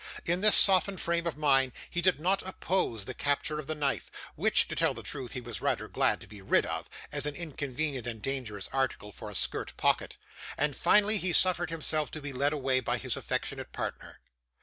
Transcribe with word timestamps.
In 0.25 0.41
this 0.41 0.55
softened 0.55 0.99
frame 0.99 1.27
of 1.27 1.37
mind 1.37 1.73
he 1.87 2.01
did 2.01 2.19
not 2.19 2.41
oppose 2.41 3.05
the 3.05 3.13
capture 3.13 3.59
of 3.59 3.67
the 3.67 3.75
knife 3.75 4.09
which, 4.33 4.67
to 4.69 4.75
tell 4.75 4.95
the 4.95 5.03
truth, 5.03 5.33
he 5.33 5.41
was 5.41 5.61
rather 5.61 5.87
glad 5.87 6.19
to 6.21 6.27
be 6.27 6.41
rid 6.41 6.65
of, 6.65 6.89
as 7.11 7.27
an 7.27 7.35
inconvenient 7.35 8.07
and 8.07 8.19
dangerous 8.19 8.67
article 8.73 9.11
for 9.11 9.29
a 9.29 9.35
skirt 9.35 9.77
pocket 9.77 10.17
and 10.57 10.75
finally 10.75 11.19
he 11.19 11.31
suffered 11.33 11.69
himself 11.69 12.09
to 12.09 12.19
be 12.19 12.33
led 12.33 12.51
away 12.51 12.79
by 12.79 12.97
his 12.97 13.15
affectionate 13.15 13.71
partner. 13.73 14.19